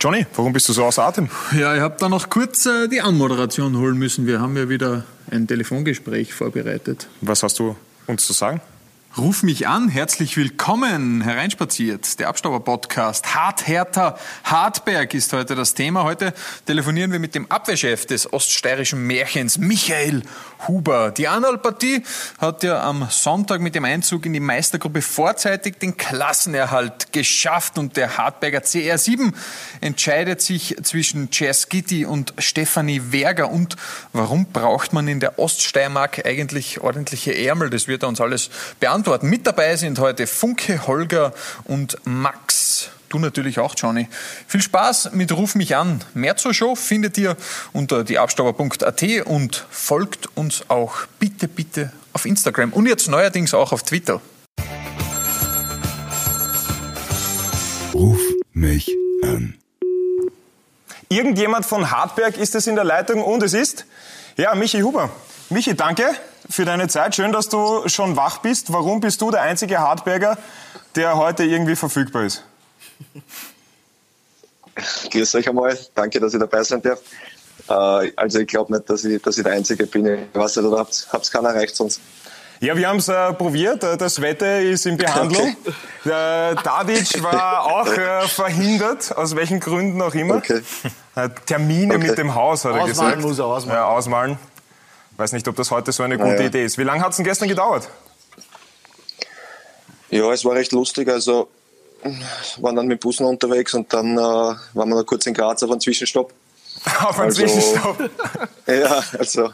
[0.00, 1.28] Johnny, warum bist du so außer Atem?
[1.58, 4.28] Ja, ich habe da noch kurz äh, die Anmoderation holen müssen.
[4.28, 7.08] Wir haben ja wieder ein Telefongespräch vorbereitet.
[7.20, 7.74] Was hast du
[8.06, 8.60] uns zu sagen?
[9.16, 12.20] Ruf mich an, herzlich willkommen, hereinspaziert.
[12.20, 13.34] Der Abstauber-Podcast.
[13.34, 16.04] Harthärter Hartberg ist heute das Thema.
[16.04, 16.34] Heute
[16.66, 20.22] telefonieren wir mit dem Abwehrchef des oststeirischen Märchens, Michael
[20.68, 21.10] Huber.
[21.10, 22.04] Die Analpartie
[22.38, 27.96] hat ja am Sonntag mit dem Einzug in die Meistergruppe vorzeitig den Klassenerhalt geschafft und
[27.96, 29.32] der Hartberger CR7
[29.80, 33.50] entscheidet sich zwischen Gitti und Stefanie Werger.
[33.50, 33.74] Und
[34.12, 37.70] warum braucht man in der Oststeiermark eigentlich ordentliche Ärmel?
[37.70, 39.28] Das wird uns alles beantworten beantworten.
[39.28, 41.32] Mit dabei sind heute Funke, Holger
[41.64, 42.90] und Max.
[43.08, 44.08] Du natürlich auch, Johnny.
[44.48, 46.02] Viel Spaß mit Ruf mich an.
[46.14, 47.36] Mehr zur Show findet ihr
[47.72, 53.84] unter dieabstauber.at und folgt uns auch bitte, bitte auf Instagram und jetzt neuerdings auch auf
[53.84, 54.20] Twitter.
[57.94, 58.20] Ruf
[58.52, 58.90] mich
[59.22, 59.54] an.
[61.08, 63.86] Irgendjemand von Hartberg ist es in der Leitung und es ist,
[64.36, 65.10] ja, Michi Huber.
[65.50, 66.14] Michi, danke
[66.48, 67.14] für deine Zeit.
[67.14, 68.72] Schön, dass du schon wach bist.
[68.72, 70.38] Warum bist du der einzige Hartberger,
[70.94, 72.44] der heute irgendwie verfügbar ist?
[75.10, 75.76] Grüß euch einmal.
[75.94, 77.00] Danke, dass ich dabei sein darf.
[77.68, 80.06] Äh, also ich glaube nicht, dass ich, dass ich der Einzige bin.
[80.06, 82.00] Ich weiß nicht, oder habt es keiner erreicht sonst?
[82.60, 83.84] Ja, wir haben es äh, probiert.
[83.84, 85.56] Äh, das Wetter ist in Behandlung.
[85.64, 85.74] Okay.
[86.04, 90.36] Der Dadic war auch äh, verhindert, aus welchen Gründen auch immer.
[90.36, 90.62] Okay.
[91.14, 92.08] Äh, Termine okay.
[92.08, 93.22] mit dem Haus, hat er ausmalen gesagt.
[93.22, 93.80] Muss er ausmalen.
[93.80, 94.38] Ja, ausmalen
[95.18, 96.46] weiß nicht, ob das heute so eine gute naja.
[96.46, 96.78] Idee ist.
[96.78, 97.88] Wie lange hat es denn gestern gedauert?
[100.10, 101.08] Ja, es war recht lustig.
[101.08, 101.48] Also
[102.58, 105.70] waren dann mit Bussen unterwegs und dann äh, waren wir noch kurz in Graz auf
[105.70, 106.32] einem Zwischenstopp.
[107.00, 108.10] auf einem also, Zwischenstopp?
[108.66, 109.50] ja, also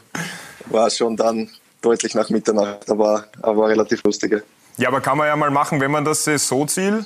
[0.67, 1.49] war schon dann
[1.81, 4.43] deutlich nach Mitternacht, aber, aber relativ lustig.
[4.77, 7.05] Ja, aber kann man ja mal machen, wenn man das Saisonziel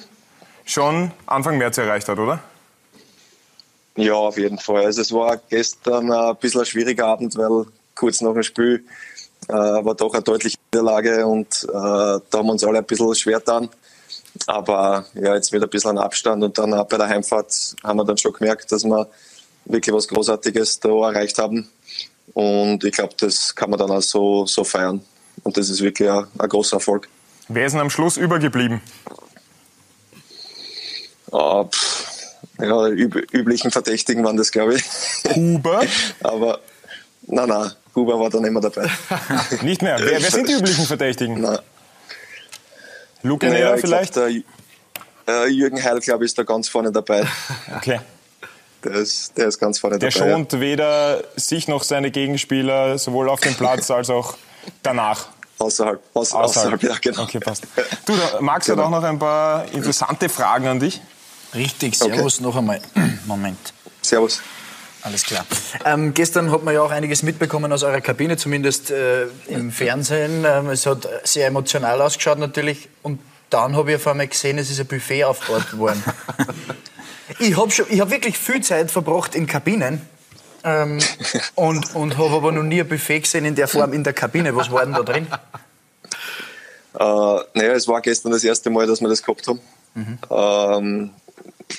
[0.65, 2.39] schon Anfang März erreicht hat, oder?
[3.95, 4.85] Ja, auf jeden Fall.
[4.85, 7.65] Also es war gestern ein bisschen ein schwieriger Abend, weil
[7.99, 8.85] kurz nach dem Spiel
[9.49, 13.13] äh, war doch eine deutliche Niederlage und äh, da haben wir uns alle ein bisschen
[13.13, 13.69] schwer getan.
[14.47, 18.17] Aber ja, jetzt mit ein bisschen Abstand und dann bei der Heimfahrt haben wir dann
[18.17, 19.09] schon gemerkt, dass wir
[19.65, 21.67] wirklich was Großartiges da erreicht haben.
[22.33, 25.01] Und ich glaube, das kann man dann auch so, so feiern.
[25.43, 27.09] Und das ist wirklich ein, ein großer Erfolg.
[27.47, 28.81] Wer ist denn am Schluss übergeblieben?
[31.31, 34.83] Oh, pff, ja, üb üblichen Verdächtigen waren das, glaube ich.
[35.35, 35.81] Huber?
[36.23, 36.59] Aber
[37.27, 38.89] nein, nein, Huber war dann immer dabei.
[39.61, 39.97] Nicht mehr.
[39.99, 41.41] Wer, wer sind die üblichen Verdächtigen?
[41.41, 41.59] Nein.
[43.21, 44.13] Luke naja, vielleicht?
[44.13, 44.43] Glaub, der,
[45.29, 47.25] äh, Jürgen Heil, glaube ich, ist da ganz vorne dabei.
[47.75, 47.99] Okay.
[48.81, 50.25] Der ist, der ist ganz vorne der dabei.
[50.25, 50.59] Der schont ja.
[50.61, 54.37] weder sich noch seine Gegenspieler, sowohl auf dem Platz als auch
[54.81, 55.27] danach.
[55.57, 56.75] Außerhalb, außer, außerhalb.
[56.75, 57.23] außerhalb, ja, genau.
[57.23, 57.63] Okay, passt.
[58.05, 58.77] Du, Max genau.
[58.77, 61.01] hat auch noch ein paar interessante Fragen an dich.
[61.53, 62.43] Richtig, Servus okay.
[62.43, 62.79] noch einmal.
[63.25, 63.73] Moment.
[64.01, 64.41] Servus.
[65.01, 65.45] Alles klar.
[65.85, 70.45] Ähm, gestern hat man ja auch einiges mitbekommen aus eurer Kabine, zumindest äh, im Fernsehen.
[70.45, 72.89] Ähm, es hat sehr emotional ausgeschaut natürlich.
[73.01, 76.03] Und dann habe ich auf einmal gesehen, es ist ein Buffet aufgebaut worden.
[77.39, 80.01] ich habe hab wirklich viel Zeit verbracht in Kabinen.
[80.65, 80.99] Ähm,
[81.55, 84.53] und und habe aber noch nie ein Buffet gesehen in der Form in der Kabine.
[84.53, 85.27] Was war denn da drin?
[86.93, 87.03] Äh,
[87.53, 89.61] naja, es war gestern das erste Mal, dass wir das gehabt haben.
[89.93, 90.17] Mhm.
[90.29, 91.09] Ähm,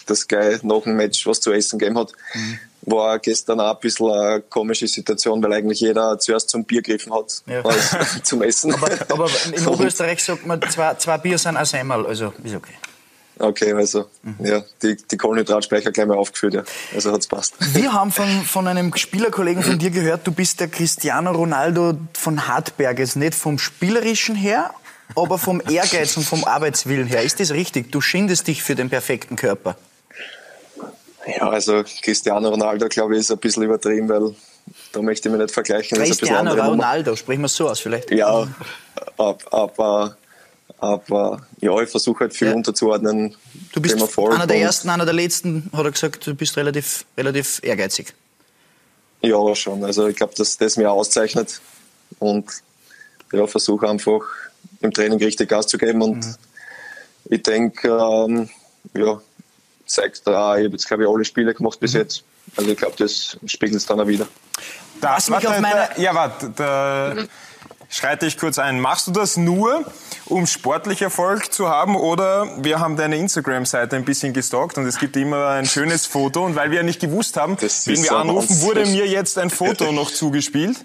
[0.06, 2.12] das gleich nach dem Match was zu essen gegeben hat.
[2.32, 2.58] Mhm
[2.90, 7.12] war gestern auch ein bisschen eine komische Situation, weil eigentlich jeder zuerst zum Bier gegriffen
[7.12, 7.62] hat, ja.
[7.62, 8.74] als zum Essen.
[8.74, 12.74] Aber, aber in Oberösterreich sagt man, zwei, zwei Bier sind ein einmal, also ist okay.
[13.40, 14.44] Okay, also mhm.
[14.44, 16.62] ja, die, die Kohlenhydratspeicher gleich mal aufgefüllt, ja.
[16.94, 17.54] Also hat's passt.
[17.74, 22.46] Wir haben von, von einem Spielerkollegen von dir gehört, du bist der Cristiano Ronaldo von
[22.48, 22.98] Hartberg.
[22.98, 24.74] Jetzt nicht vom Spielerischen her,
[25.16, 27.22] aber vom Ehrgeiz und vom Arbeitswillen her.
[27.22, 27.90] Ist das richtig?
[27.90, 29.76] Du schindest dich für den perfekten Körper.
[31.26, 34.34] Ja, also Cristiano Ronaldo, glaube ich, ist ein bisschen übertrieben, weil
[34.92, 35.98] da möchte ich mich nicht vergleichen.
[35.98, 38.10] Cristiano Ronaldo, sprechen wir es so aus vielleicht.
[38.10, 38.48] Ja,
[39.16, 40.16] aber,
[40.78, 42.54] aber ja, ich versuche halt viel ja.
[42.54, 43.36] unterzuordnen.
[43.72, 47.60] Du bist einer der ersten, einer der letzten, hat er gesagt, du bist relativ, relativ
[47.62, 48.14] ehrgeizig.
[49.22, 49.84] Ja, schon.
[49.84, 51.60] Also ich glaube, dass das mir auszeichnet
[52.18, 52.46] und
[53.32, 54.22] ja, versuche einfach
[54.80, 56.34] im Training richtig Gas zu geben und mhm.
[57.28, 58.48] ich denke, ähm,
[58.96, 59.20] ja,
[59.90, 62.00] zeigt da, ich habe jetzt glaube ich alle Spiele gemacht bis mhm.
[62.00, 62.24] jetzt.
[62.56, 64.26] Also ich glaube, das spiegelt es dann auch wieder.
[65.00, 67.14] Da, Was mich auf meine ja, warte, da
[67.88, 68.80] schreite ich kurz ein.
[68.80, 69.84] Machst du das nur,
[70.26, 74.98] um sportlich Erfolg zu haben oder wir haben deine Instagram-Seite ein bisschen gestalkt und es
[74.98, 78.60] gibt immer ein schönes Foto und weil wir ja nicht gewusst haben, wenn wir anrufen,
[78.62, 80.76] wurde mir jetzt ein Foto noch zugespielt.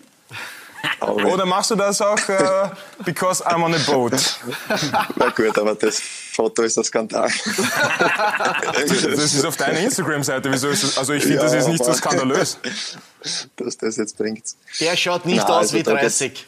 [1.02, 2.70] Oder machst du das auch uh,
[3.04, 4.14] because I'm on a boat?
[5.16, 7.30] Na gut, aber das Foto ist ein Skandal.
[8.74, 10.52] das ist auf deiner Instagram-Seite.
[10.52, 10.98] Wieso ist das?
[10.98, 12.58] Also ich finde, ja, das ist nicht so skandalös.
[13.56, 14.44] Dass das jetzt bringt.
[14.80, 16.46] Der schaut nicht Na, aus also wie 30.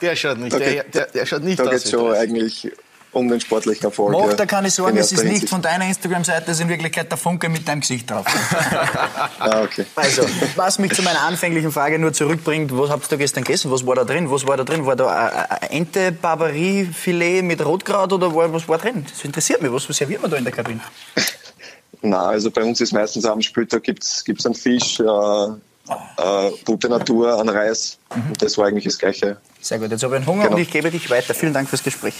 [0.00, 1.70] Der schaut nicht, der, der, der, schaut nicht da aus.
[1.70, 2.72] Da geht schon eigentlich
[3.16, 4.12] um den sportlichen Erfolg.
[4.12, 7.18] Mach dir keine Sorgen, es ist nicht von deiner Instagram-Seite, es ist in Wirklichkeit der
[7.18, 8.26] Funke mit deinem Gesicht drauf.
[9.38, 9.86] ah, okay.
[9.94, 10.22] Also,
[10.54, 13.70] was mich zu meiner anfänglichen Frage nur zurückbringt, was habt ihr gestern gegessen?
[13.70, 14.30] Was war da drin?
[14.30, 14.84] Was war da drin?
[14.84, 19.06] War da ein Ente, Barbarie-Filet mit Rotkraut oder was war drin?
[19.08, 19.72] Das interessiert mich.
[19.72, 20.80] Was serviert man da in der Kabine?
[22.02, 26.88] Na, also bei uns ist meistens am Spieltag gibt's gibt's einen Fisch, äh, äh, gute
[26.88, 27.98] Natur, einen Reis.
[28.14, 28.34] Mhm.
[28.38, 29.38] Das war eigentlich das Gleiche.
[29.60, 29.90] Sehr gut.
[29.90, 30.56] Jetzt habe ich einen Hunger genau.
[30.56, 31.34] und ich gebe dich weiter.
[31.34, 32.14] Vielen Dank fürs Gespräch.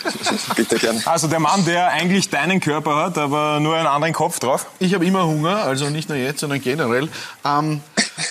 [0.56, 1.02] Bitte gern.
[1.04, 4.66] Also der Mann, der eigentlich deinen Körper hat, aber nur einen anderen Kopf drauf.
[4.78, 7.08] Ich habe immer Hunger, also nicht nur jetzt, sondern generell.
[7.44, 7.80] Ähm,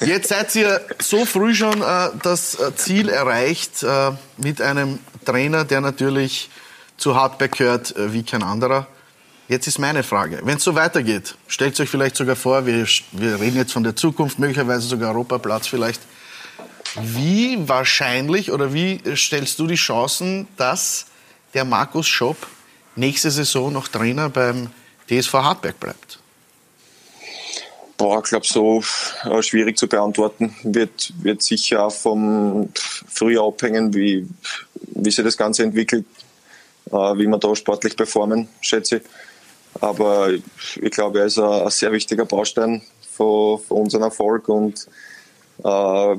[0.01, 5.65] jetzt seid ihr so früh schon äh, das äh, Ziel erreicht äh, mit einem Trainer,
[5.65, 6.49] der natürlich
[6.97, 8.87] zu Hardback gehört äh, wie kein anderer.
[9.47, 13.39] Jetzt ist meine Frage, wenn es so weitergeht, stellt euch vielleicht sogar vor, wir, wir
[13.39, 16.01] reden jetzt von der Zukunft, möglicherweise sogar Europaplatz vielleicht.
[17.01, 21.07] Wie wahrscheinlich oder wie stellst du die Chancen, dass
[21.53, 22.47] der Markus Schopp
[22.95, 24.69] nächste Saison noch Trainer beim
[25.09, 26.19] DSV Hartberg bleibt?
[27.97, 28.83] Boah, ich glaube, so
[29.25, 30.55] äh, schwierig zu beantworten.
[30.63, 32.69] Wird, wird sicher auch vom
[33.07, 34.27] Frühjahr abhängen, wie,
[34.73, 36.05] wie sich das Ganze entwickelt,
[36.87, 39.03] äh, wie wir da sportlich performen, schätze ich.
[39.79, 44.87] Aber ich glaube, er ist ein, sehr wichtiger Baustein für, für unseren Erfolg und
[45.63, 46.17] äh,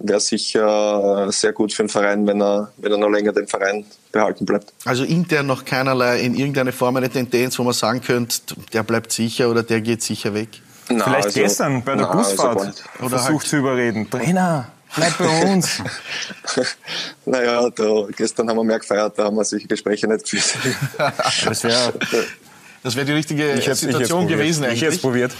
[0.00, 3.84] wäre sicher sehr gut für den Verein, wenn er, wenn er noch länger den Verein
[4.12, 4.72] behalten bleibt.
[4.84, 8.40] Also intern noch keinerlei in irgendeiner Form eine Tendenz, wo man sagen könnte,
[8.72, 10.48] der bleibt sicher oder der geht sicher weg?
[10.88, 14.10] Na, Vielleicht also, gestern bei der na, also Busfahrt also oder versucht halt zu überreden.
[14.10, 15.82] Trainer, bleib bei uns.
[17.24, 20.54] naja, da, gestern haben wir mehr gefeiert, da haben wir solche Gespräche nicht geführt.
[21.44, 21.94] das wäre
[22.84, 24.82] das wäre die richtige ich Situation gewesen eigentlich.
[24.82, 25.32] Ich hätte probiert.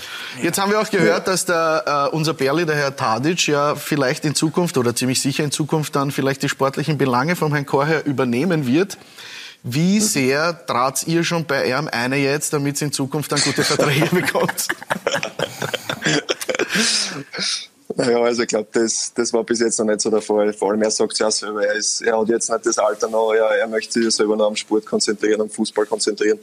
[0.43, 4.25] Jetzt haben wir auch gehört, dass der, äh, unser Berli, der Herr Tadic, ja vielleicht
[4.25, 8.07] in Zukunft oder ziemlich sicher in Zukunft dann vielleicht die sportlichen Belange vom Herrn Korher
[8.07, 8.97] übernehmen wird.
[9.63, 13.63] Wie sehr trat ihr schon bei ihm eine jetzt, damit sie in Zukunft dann gute
[13.63, 14.69] Verträge bekommt?
[17.95, 20.55] Naja, also ich glaube, das, das war bis jetzt noch nicht so der Fall.
[20.55, 23.09] Vor allem er sagt es ja selber, er, ist, er hat jetzt nicht das Alter
[23.09, 26.39] noch, er, er möchte sich selber noch am Sport konzentrieren, am Fußball konzentrieren.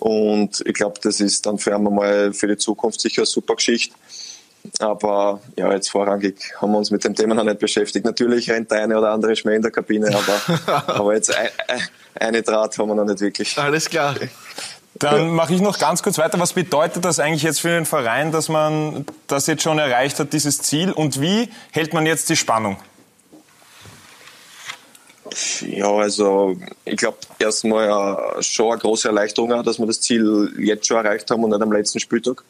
[0.00, 3.94] Und ich glaube, das ist dann für einmal für die Zukunft sicher eine super Geschichte.
[4.78, 8.04] Aber ja, jetzt vorrangig haben wir uns mit dem Thema noch nicht beschäftigt.
[8.04, 11.48] Natürlich rennt der eine oder andere Schmäh in der Kabine, aber, aber jetzt ein,
[12.14, 13.56] eine Draht haben wir noch nicht wirklich.
[13.58, 14.16] Alles klar.
[14.94, 16.38] Dann mache ich noch ganz kurz weiter.
[16.40, 20.32] Was bedeutet das eigentlich jetzt für den Verein, dass man das jetzt schon erreicht hat,
[20.32, 20.92] dieses Ziel?
[20.92, 22.76] Und wie hält man jetzt die Spannung?
[25.66, 30.86] Ja, also ich glaube erstmal äh, schon eine große Erleichterung, dass wir das Ziel jetzt
[30.86, 32.44] schon erreicht haben und nicht am letzten Spieltag.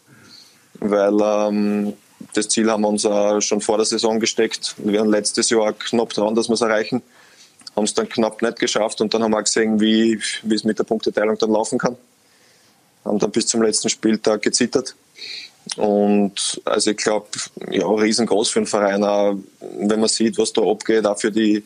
[0.80, 1.92] Weil ähm,
[2.34, 4.74] das Ziel haben wir uns äh, schon vor der Saison gesteckt.
[4.78, 7.02] Wir waren letztes Jahr knapp dran, dass wir es erreichen.
[7.76, 10.78] Haben es dann knapp nicht geschafft und dann haben wir gesehen, wie, wie es mit
[10.78, 11.96] der Punkteteilung dann laufen kann.
[13.04, 14.94] Haben dann bis zum letzten Spieltag gezittert.
[15.76, 17.26] Und also ich glaube,
[17.70, 21.62] ja, riesengroß für den Verein, auch wenn man sieht, was da abgeht, auch für die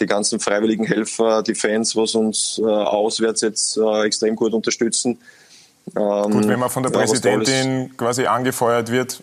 [0.00, 5.18] die ganzen freiwilligen Helfer, die Fans, was uns äh, auswärts jetzt äh, extrem gut unterstützen.
[5.96, 9.22] Ähm, gut, wenn man von der Präsidentin quasi angefeuert wird,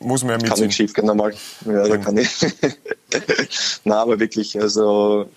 [0.00, 0.54] muss man ja mitziehen.
[0.54, 1.34] Kann nicht schief gehen einmal.
[1.64, 2.30] Ja, da kann ich.
[3.84, 5.28] Na, aber wirklich, also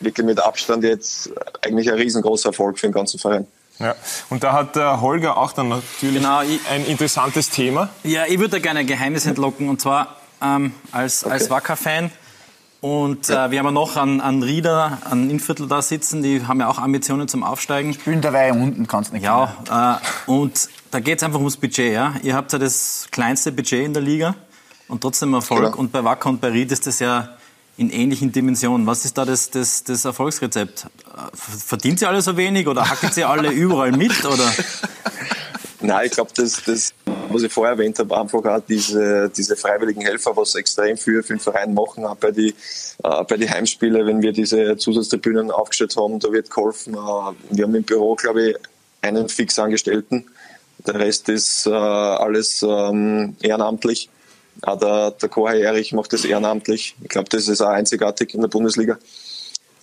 [0.00, 1.30] wirklich mit Abstand jetzt
[1.62, 3.46] eigentlich ein riesengroßer Erfolg für den ganzen Verein.
[3.78, 3.94] Ja,
[4.30, 7.90] und da hat der Holger auch dann natürlich genau, ich, ein interessantes Thema.
[8.02, 11.34] Ja, ich würde da gerne ein Geheimnis entlocken und zwar ähm, als, okay.
[11.34, 12.10] als Wacker-Fan
[12.80, 16.60] und äh, wir haben ja noch einen, einen Rieder, einen Innviertel da sitzen, die haben
[16.60, 17.92] ja auch Ambitionen zum Aufsteigen.
[17.92, 19.24] Spielen dabei unten, kannst du nicht.
[19.24, 21.92] Ja, äh, und da geht es einfach ums Budget.
[21.92, 22.14] Ja?
[22.22, 24.36] Ihr habt ja das kleinste Budget in der Liga
[24.86, 25.62] und trotzdem Erfolg.
[25.62, 25.74] Ja.
[25.74, 27.30] Und bei Wacker und bei Ried ist das ja
[27.76, 28.86] in ähnlichen Dimensionen.
[28.86, 30.86] Was ist da das, das, das Erfolgsrezept?
[31.34, 34.24] Verdient ihr alle so wenig oder hackelt ihr alle überall mit?
[34.24, 34.52] Oder?
[35.80, 36.92] Nein, ich glaube, das, das,
[37.30, 41.34] was ich vorher erwähnt habe, einfach auch diese, diese freiwilligen Helfer, was extrem viel für
[41.34, 42.54] den Verein machen, auch bei die,
[43.02, 46.94] äh, bei die Heimspiele, wenn wir diese Zusatztribünen aufgestellt haben, da wird geholfen.
[46.94, 48.56] Äh, wir haben im Büro, glaube ich,
[49.02, 50.24] einen Fixangestellten.
[50.86, 54.08] Der Rest ist äh, alles ähm, ehrenamtlich.
[54.62, 56.96] Auch der, der Chorherr Erich macht das ehrenamtlich.
[57.02, 58.98] Ich glaube, das ist auch einzigartig in der Bundesliga.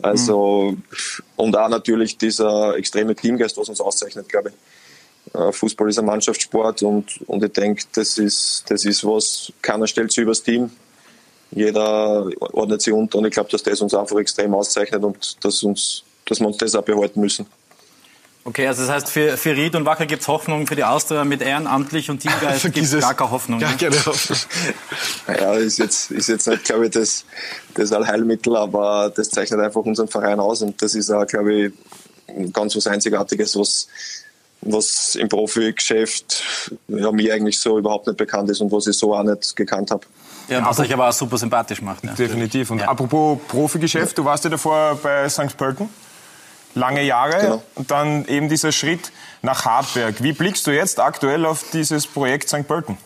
[0.02, 0.84] Also, mhm.
[1.38, 4.56] und auch natürlich dieser extreme Teamgeist, was uns auszeichnet, glaube ich.
[5.36, 9.88] Äh, Fußball ist ein Mannschaftssport und, und ich denke, das ist, das ist was, keiner
[9.88, 10.70] stellt sich übers Team.
[11.52, 15.64] jeder ordnet sich unter und ich glaube, dass das uns einfach extrem auszeichnet und dass,
[15.64, 17.46] uns, dass wir uns das auch behalten müssen.
[18.48, 21.26] Okay, also das heißt, für, für Ried und Wacker gibt es Hoffnung, für die Austria
[21.26, 23.60] mit ehrenamtlich und Teamgeist gibt es gar keine Hoffnung.
[23.60, 23.78] Gar ne?
[23.78, 24.38] keine Hoffnung.
[25.28, 27.26] Ja, ist jetzt, ist jetzt nicht, glaube ich, das,
[27.74, 32.54] das Allheilmittel, aber das zeichnet einfach unseren Verein aus und das ist auch, glaube ich,
[32.54, 33.88] ganz was Einzigartiges, was,
[34.66, 36.44] was im Profigeschäft
[36.88, 39.92] ja, mir eigentlich so überhaupt nicht bekannt ist und was ich so auch nicht gekannt
[39.92, 40.06] habe.
[40.48, 42.04] Ja, was euch aber auch super sympathisch macht.
[42.04, 42.14] Ja.
[42.14, 42.70] Definitiv.
[42.72, 42.88] Und Ja.
[42.90, 45.56] apropos Profigeschäft, du warst ja davor bei St.
[45.58, 45.90] Pölten.
[46.76, 47.64] Lange Jahre Genau.
[47.76, 50.22] und dann eben dieser Schritt nach Hartberg.
[50.22, 52.68] Wie blickst du jetzt aktuell auf dieses Projekt St.
[52.68, 52.98] Pölten?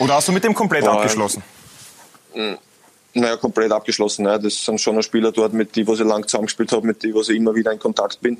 [0.00, 1.42] Oder hast du mit dem komplett Boah, abgeschlossen?
[3.18, 4.24] Naja, komplett abgeschlossen.
[4.24, 4.38] Ne?
[4.38, 7.54] Das sind schon Spieler dort, mit denen ich lang zusammengespielt habe, mit denen ich immer
[7.54, 8.36] wieder in Kontakt bin.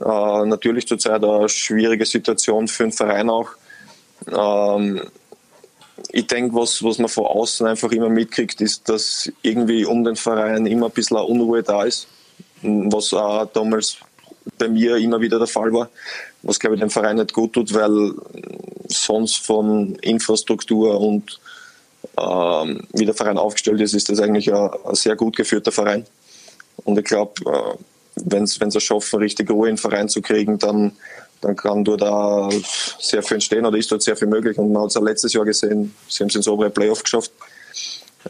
[0.00, 3.50] Äh, natürlich zurzeit eine schwierige Situation für den Verein auch.
[4.26, 5.02] Ähm,
[6.10, 10.16] ich denke, was, was man von außen einfach immer mitkriegt, ist, dass irgendwie um den
[10.16, 12.08] Verein immer ein bisschen Unruhe da ist.
[12.62, 13.98] Was auch damals
[14.56, 15.90] bei mir immer wieder der Fall war.
[16.40, 18.14] Was, glaube ich, dem Verein nicht gut tut, weil
[18.86, 21.38] sonst von Infrastruktur und
[22.18, 26.06] ähm, wie der Verein aufgestellt ist, ist das eigentlich ein, sehr gut geführter Verein.
[26.84, 27.76] Und ich glaube, äh,
[28.24, 30.92] wenn es es schaffen, richtig Ruhe in den Verein zu kriegen, dann,
[31.40, 32.50] dann kann dort auch
[32.98, 34.58] sehr viel entstehen oder ist dort sehr viel möglich.
[34.58, 37.32] Und man hat es auch letztes Jahr gesehen, sie haben es ins obere Playoff geschafft.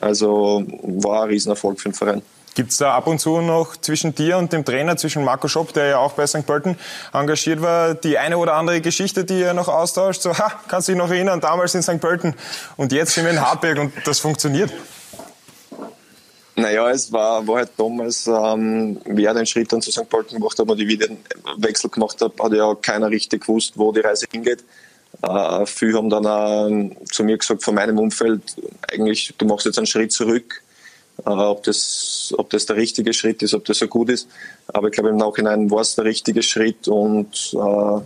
[0.00, 2.22] Also war ein Riesenerfolg für den Verein.
[2.58, 5.72] Gibt es da ab und zu noch zwischen dir und dem Trainer, zwischen Marco Schopp,
[5.74, 6.44] der ja auch bei St.
[6.44, 6.76] Pölten
[7.12, 10.22] engagiert war, die eine oder andere Geschichte, die ihr noch austauscht?
[10.22, 12.00] So, ha, kannst du dich noch erinnern, damals in St.
[12.00, 12.34] Pölten
[12.76, 14.72] und jetzt sind wir in Hartberg und das funktioniert.
[16.56, 20.08] Naja, es war, war halt damals, ähm, wer den Schritt dann zu St.
[20.08, 21.18] Pölten gemacht hat, und ich wieder den
[21.58, 24.64] Wechsel gemacht habe, hat ja keiner richtig gewusst, wo die Reise hingeht.
[25.22, 26.68] Äh, viele haben dann auch
[27.12, 28.42] zu mir gesagt, von meinem Umfeld,
[28.92, 30.60] eigentlich, du machst jetzt einen Schritt zurück.
[31.30, 34.28] Ob, das, ob das der richtige Schritt ist, ob das so gut ist.
[34.68, 38.00] Aber ich glaube, im Nachhinein war es der richtige Schritt und äh,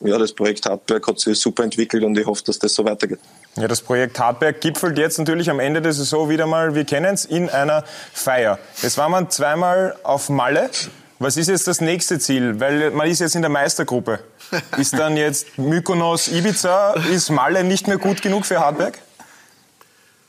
[0.00, 3.18] ja, das Projekt Hartberg hat sich super entwickelt und ich hoffe, dass das so weitergeht.
[3.56, 7.14] Ja, das Projekt Hartberg gipfelt jetzt natürlich am Ende der Saison wieder mal, wir kennen
[7.14, 8.58] es, in einer Feier.
[8.82, 10.70] Jetzt war man zweimal auf Malle.
[11.18, 12.58] Was ist jetzt das nächste Ziel?
[12.58, 14.20] Weil man ist jetzt in der Meistergruppe.
[14.76, 18.98] Ist dann jetzt Mykonos, Ibiza, ist Malle nicht mehr gut genug für Hartberg?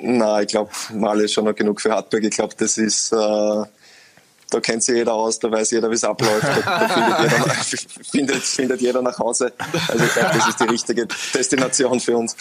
[0.06, 2.24] Na, ich glaube, Malle ist schon noch genug für Hartberg.
[2.26, 6.04] Ich glaube, das ist, äh, da kennt sich jeder aus, da weiß jeder, wie es
[6.04, 6.44] abläuft.
[6.44, 9.54] Da, da findet, jeder, findet, findet jeder nach Hause.
[9.88, 12.36] Also ich glaube, das ist die richtige Destination für uns.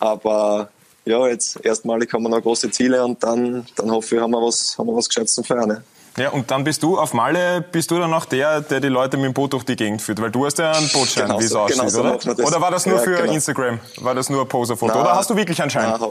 [0.00, 0.68] Aber
[1.06, 4.42] ja, jetzt erstmalig haben wir noch große Ziele und dann, dann hoffe ich, haben wir
[4.42, 5.68] was, haben wir was Gescheites zum Feiern.
[5.68, 5.82] Ne?
[6.18, 9.16] Ja, und dann bist du auf Malle, bist du dann auch der, der die Leute
[9.16, 11.44] mit dem Boot durch die Gegend führt, weil du hast ja einen Bootschein, Genau wie
[11.44, 12.10] es so- aussieht, genau so oder?
[12.12, 12.46] macht man das.
[12.46, 13.32] Oder war das nur Ja, für genau.
[13.32, 13.78] Instagram?
[13.98, 15.00] War das nur ein Poserfoto?
[15.00, 15.86] Oder hast du wirklich einen Schein?
[15.92, 16.10] Ha-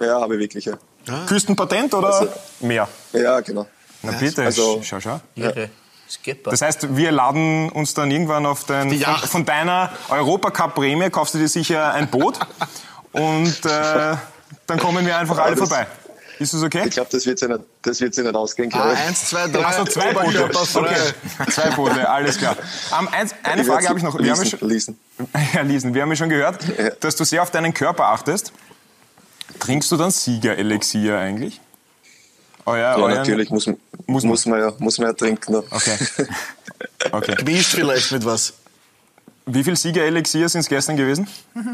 [0.00, 0.64] ja, habe ich wirklich.
[0.64, 0.76] Ja,
[1.26, 2.28] Küstenpatent oder Also-
[2.60, 2.88] mehr?
[3.12, 3.66] ja genau.
[4.02, 5.20] Na bitte, also- schau, schau.
[6.08, 6.50] Skipper.
[6.50, 11.34] Das heißt, wir laden uns dann irgendwann auf dein, Die von, von deiner Europacup-Prämie, kaufst
[11.34, 12.36] du dir sicher ein Boot
[13.12, 14.16] und äh,
[14.66, 15.86] dann kommen wir einfach alle das- vorbei.
[16.40, 16.84] Ist das okay?
[16.86, 18.72] Ich glaube, das wird sich nicht, das nicht ausgehen.
[18.72, 19.62] Ah, eins, zwei, drei.
[19.62, 20.46] Achso, zwei Boote.
[20.74, 20.96] Okay.
[21.50, 22.56] Zwei Boote, alles klar.
[22.98, 24.14] Ähm, eins, eine Ich Frage habe ich noch.
[24.18, 24.98] Wir haben, ja leasen, schon, leasen.
[25.54, 26.90] ja, Liesen, wir haben ja schon gehört, Ja.
[26.98, 28.54] dass du sehr auf deinen Körper achtest.
[29.60, 31.60] Trinkst du dann Siegerelixier eigentlich?
[32.66, 33.66] Euer, Ja, euren- natürlich muss,
[34.06, 34.60] Muss muss, man.
[34.60, 35.52] ja, muss man ja trinken.
[35.52, 35.62] Ne?
[35.70, 35.96] Okay.
[37.12, 37.34] okay.
[37.36, 38.54] Gemischt vielleicht mit was.
[39.46, 41.28] Wie viel Siegerelixier sind es gestern gewesen?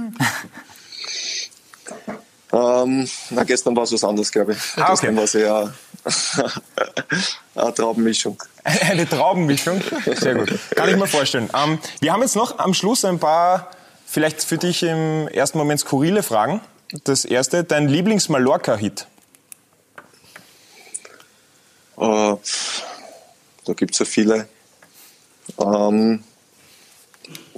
[2.53, 4.59] Ähm, na, gestern war es was anderes, glaube ich.
[4.77, 5.13] Ah, okay.
[5.13, 5.75] Gestern war es eher
[7.57, 8.43] eine Traubenmischung.
[8.65, 9.83] Eine Traubenmischung.
[10.15, 10.59] Sehr gut.
[10.75, 11.51] Kann ich mir vorstellen.
[11.55, 13.71] Ähm, wir haben jetzt noch am Schluss ein paar,
[14.07, 16.61] vielleicht für dich im ersten Moment skurrile Fragen.
[16.93, 19.09] Das erste, dein Lieblings-Mallorca-Hit.
[21.97, 22.37] Äh,
[23.65, 24.49] da gibt es ja viele.
[25.59, 26.23] Ähm,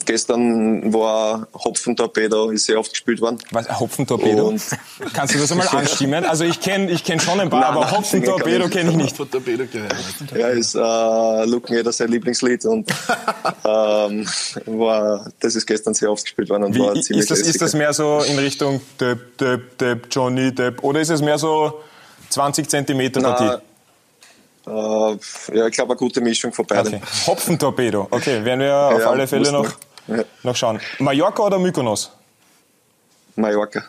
[0.09, 3.38] gestern war Hopfentorpedo, ist sehr oft gespielt worden.
[3.53, 4.49] Was, Hopfentorpedo?
[4.49, 4.61] Und-
[5.15, 6.25] Kannst du das einmal anstimmen?
[6.25, 9.17] Also ich kenne ich kenn schon ein paar, Nein, aber nein, Hopfentorpedo kenne ich nicht.
[9.17, 9.95] Von Torpedo gehört.
[10.37, 12.91] Ja, ist äh, Luke Jeder sein Lieblingslied und
[13.65, 14.27] ähm,
[14.67, 17.61] war, das ist gestern sehr oft gespielt worden und war Wie, ziemlich ist, das, ist
[17.62, 21.81] das mehr so in Richtung Depp, Depp, Depp, Johnny Depp oder ist es mehr so
[22.31, 23.45] 20 Zentimeter Partie?
[24.67, 25.19] Na, äh,
[25.55, 26.95] ja, ich glaube, eine gute Mischung von beiden.
[26.97, 27.03] Okay.
[27.27, 28.09] Hopfentorpedo.
[28.11, 29.67] Okay, werden wir auf Ja, alle Fälle noch.
[30.09, 30.25] Ja.
[30.43, 30.81] noch schauen.
[30.99, 32.11] Mallorca oder Mykonos?
[33.37, 33.85] Mallorca,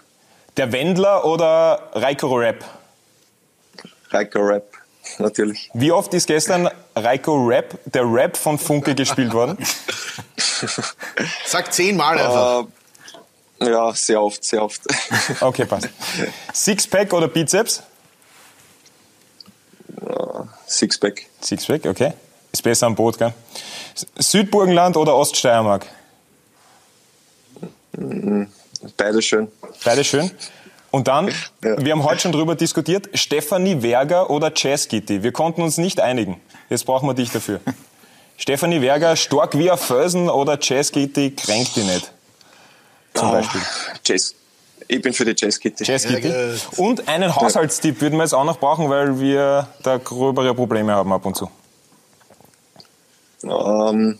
[0.57, 2.63] Der Wendler oder Reiko Rap?
[4.11, 4.71] Reiko Rap,
[5.17, 5.69] natürlich.
[5.73, 9.57] Wie oft ist gestern Reiko Rap, der Rap von Funke gespielt worden?
[11.45, 12.65] Sag zehnmal einfach.
[13.61, 14.81] Äh, Ja, sehr oft, sehr oft.
[15.41, 15.89] Okay, passt.
[16.53, 17.81] Sixpack oder Bizeps?
[20.67, 21.25] Sixpack.
[21.41, 22.13] Sixpack, okay.
[22.51, 23.33] Ist besser am Boot, gell?
[24.17, 25.85] Südburgenland oder Oststeiermark?
[28.97, 29.47] Beides schön.
[29.83, 30.31] Beide schön.
[30.91, 31.27] Und dann,
[31.63, 31.83] Ja.
[31.83, 35.21] wir haben heute schon drüber diskutiert, Stefanie Werger oder Jazz Kitty.
[35.23, 36.39] Wir konnten uns nicht einigen.
[36.69, 37.59] Jetzt brauchen wir dich dafür.
[38.37, 42.11] Stefanie Werger, stark wie ein Felsen oder Jazz Kitty, kränkt die nicht.
[43.13, 43.61] Zum Beispiel.
[44.05, 44.33] Jazz.
[44.87, 45.83] Ich bin für die Jazz Kitty.
[45.83, 46.33] Jazz Kitty.
[46.77, 51.11] Und einen Haushaltstipp würden wir jetzt auch noch brauchen, weil wir da gröbere Probleme haben
[51.11, 51.49] ab und zu.
[53.43, 54.17] Ähm,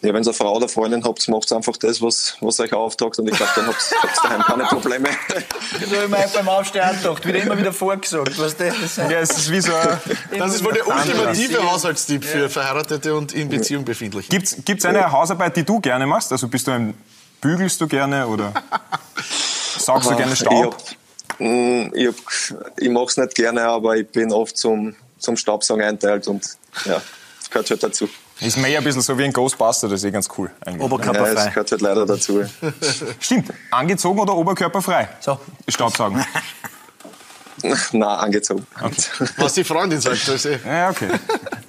[0.00, 3.18] ja, wenn ihr eine Frau oder Freundin habt, macht einfach das, was, was euch auftaugt.
[3.18, 5.08] Und ich glaube, dann habt ihr daheim keine Probleme.
[5.28, 7.26] Das habe ich mir beim Aufstehen gedacht.
[7.26, 8.38] Wieder immer wieder vorgesagt.
[8.38, 8.98] Was das ist.
[8.98, 9.98] Ja, es ist wie so ein,
[10.38, 14.28] Das ist wohl der ultimative Haushaltstipp für Verheiratete und in Beziehung befindliche.
[14.28, 16.30] Gibt's, gibt's eine Hausarbeit, die du gerne machst?
[16.30, 16.94] Also bist du ein,
[17.40, 18.52] bügelst du gerne oder
[19.78, 20.76] saugst du gerne Ich, Staub?
[21.38, 22.14] mm, ich, hab,
[22.76, 26.44] ich mache es nicht gerne, aber ich bin oft zum, zum Staubsaugen einteilt und
[26.84, 27.00] ja,
[27.40, 28.08] das gehört halt dazu.
[28.40, 30.50] Ist mehr ein bisschen so wie ein Ghostbuster, das ist eh ganz cool.
[30.64, 30.74] Eigentlich.
[30.80, 31.48] Ja, das Oberkörperfrei.
[31.48, 32.44] gehört halt leider dazu.
[33.20, 33.52] Stimmt.
[33.70, 35.08] Angezogen oder oberkörperfrei?
[35.20, 35.38] So.
[35.66, 36.24] Staubsaugen.
[37.92, 38.64] Nein, angezogen.
[39.38, 40.28] Was die Freundin sagt.
[40.28, 40.60] Das ist eh.
[40.64, 41.08] Ja, okay.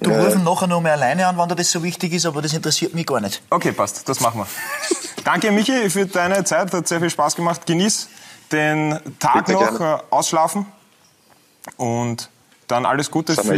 [0.00, 2.52] Du rufen nachher noch mal alleine an, wann dir das so wichtig ist, aber das
[2.52, 3.42] interessiert mich gar nicht.
[3.50, 4.08] Okay, passt.
[4.08, 4.46] Das machen wir.
[5.24, 6.72] Danke, Michi, für deine Zeit.
[6.72, 7.66] Hat sehr viel Spaß gemacht.
[7.66, 8.08] Genieß
[8.52, 9.96] den Tag Bitte noch, gerne.
[9.96, 10.66] äh, ausschlafen.
[11.76, 12.30] Und
[12.68, 13.56] dann alles Gute für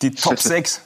[0.00, 0.80] die Top 6.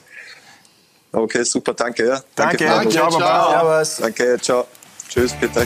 [1.17, 2.07] Okay, super, danke.
[2.07, 2.21] Ja.
[2.35, 2.71] Danke.
[2.71, 2.93] Anruf.
[2.93, 3.83] Ciao, Baba.
[3.83, 3.97] Servus.
[3.97, 4.67] Danke, ciao.
[5.09, 5.65] Tschüss, bitte.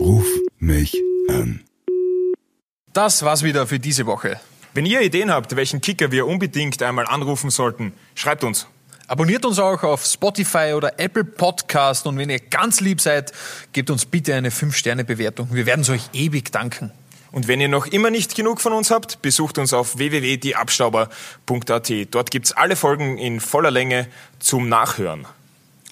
[0.00, 0.26] Ruf
[0.58, 0.96] mich
[1.28, 1.62] an.
[2.92, 4.40] Das war's wieder für diese Woche.
[4.72, 8.66] Wenn ihr Ideen habt, welchen Kicker wir unbedingt einmal anrufen sollten, schreibt uns.
[9.06, 13.32] Abonniert uns auch auf Spotify oder Apple Podcast und wenn ihr ganz lieb seid,
[13.74, 15.48] gebt uns bitte eine 5-Sterne-Bewertung.
[15.52, 16.90] Wir werden es euch ewig danken.
[17.34, 21.92] Und wenn ihr noch immer nicht genug von uns habt, besucht uns auf www.dieabstauber.at.
[22.12, 24.06] Dort gibt's alle Folgen in voller Länge
[24.38, 25.26] zum Nachhören.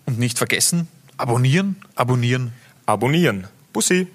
[0.07, 2.53] Und nicht vergessen, abonnieren, abonnieren.
[2.87, 3.49] Abonnieren.
[3.73, 4.07] Bussi.